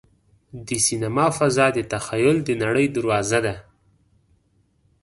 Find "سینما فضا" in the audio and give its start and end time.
0.85-1.67